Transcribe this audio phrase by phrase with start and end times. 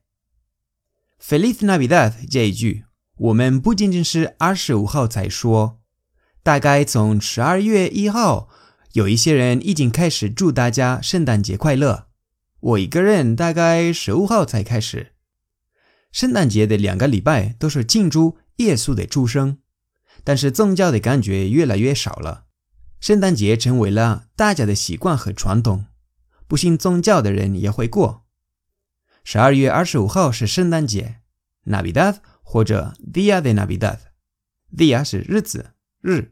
[1.19, 2.83] Feliz Navidad 这一句，
[3.17, 5.81] 我们不仅仅是二十五号才说，
[6.43, 8.47] 大概从十二月一号，
[8.91, 12.09] 有一些人已经开始祝大家圣诞节快乐。
[12.59, 15.13] 我一个人大概十五号才开始。
[16.11, 19.57] 圣诞节的两个礼拜都是庆祝耶稣的出生，
[20.23, 22.45] 但是宗教的感觉越来越少了。
[23.03, 25.87] 圣诞节成为了大家的习惯和传统，
[26.47, 28.23] 不信宗教的人也会过。
[29.25, 31.17] 十二月二十五号是圣诞节
[31.65, 36.31] ，Navidad 或者 Dia de Navidad，Dia 是日子日。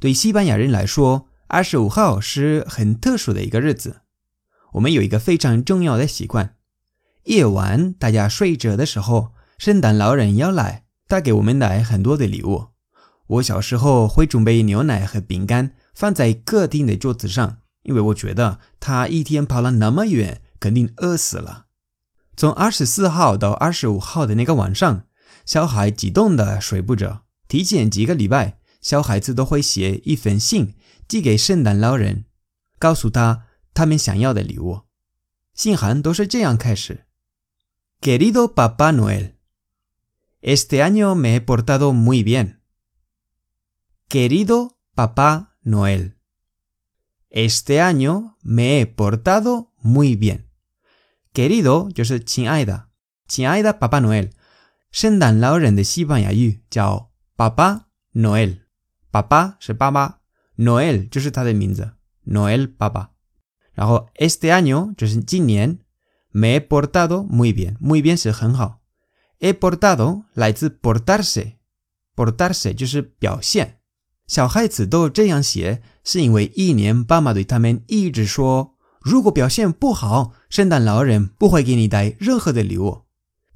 [0.00, 4.00] 对西班牙人来说，二十五号是很特殊的一个日子。
[4.72, 6.56] 我们有一个非常重要的习惯：
[7.26, 12.70] 夜晚大家睡着的时候，圣诞老人要来，带给我们来很多的礼物。
[13.26, 21.66] 我小时候会准备牛奶和饼干放在客厅的桌子上，因为我觉得他一天跑了那么远，肯定饿死了。
[22.36, 25.04] 从二十四号到二十五号的那个晚上，
[25.44, 27.22] 小孩激动的睡不着。
[27.48, 30.74] 提前几个礼拜，小孩子都会写一封信
[31.08, 32.24] 寄给圣诞老人，
[32.78, 34.82] 告诉他他们想要的礼物。
[35.54, 37.06] 信函都是这样开始
[38.00, 42.56] ：Querido Papá Noel，este año me he portado muy bien。
[44.08, 46.16] Querido Papá Noel,
[47.28, 50.48] este año me he portado muy bien.
[51.34, 52.88] Querido 就是亲爱的，
[53.26, 54.30] 亲爱的 Papá Noel，
[54.92, 58.60] 圣诞老人的西班牙语叫 Papá Noel。
[59.10, 60.20] 爸爸是爸爸
[60.56, 63.10] ，Noel 就是他的名字，Noel 爸爸。
[63.72, 65.80] 然后 este año 就是今年
[66.30, 68.82] ，me he portado muy bien，muy bien 是很好。
[69.40, 73.75] he portado 来自 portarse，portarse 就是表现。
[74.26, 83.02] 小孩子都这样写，是因为一年爸妈对他们一直说，如果表现不好，圣诞老人不会给你带任何的礼物。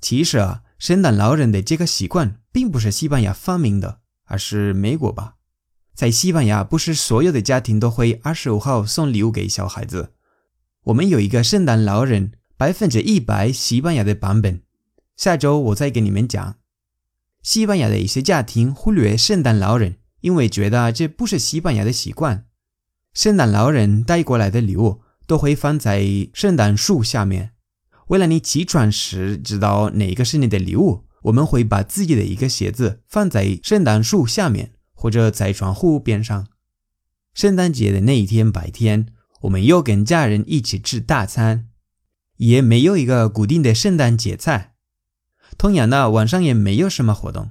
[0.00, 5.34] 其实啊，圣诞老人的这个习惯并不是西班牙发明的，而是美国吧。
[5.92, 10.12] 在西班牙，不是所有的家庭都会二十五号送礼物给小孩子。
[10.84, 14.62] 我们有一个圣诞老人百分之一百西班牙的版本，
[15.16, 16.56] 下周我再给你们讲。
[17.42, 19.97] 西班牙的一些家庭忽略圣诞老人。
[20.20, 22.47] 因为觉得这不是西班牙的习惯，
[23.12, 27.53] 圣诞老人带过来的礼物都会放在圣诞树下面。
[28.08, 36.48] 为了你起床时知道哪个是你的礼物，我们会把自己的一个鞋子放在圣诞树下面，或者在窗户边上。
[37.32, 39.06] 圣诞节的那一天白天，
[39.42, 41.69] 我们又跟家人一起吃大餐，
[42.38, 44.75] 也没有一个固定的圣诞节菜。
[45.56, 47.50] 同样的，晚上也没有什么活动。